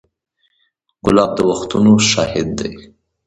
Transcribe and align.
ګلاب 1.05 1.31
د 1.35 1.39
وختونو 1.49 1.93
شاهد 2.11 2.47
دی. 2.59 2.71